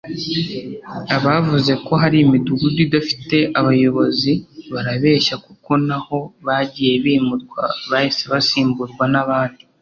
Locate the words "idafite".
2.87-3.37